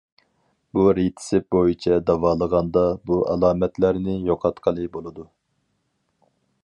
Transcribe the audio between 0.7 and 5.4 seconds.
بۇ رېتسېپ بويىچە داۋالىغاندا، بۇ ئالامەتلەرنى يوقاتقىلى بولىدۇ.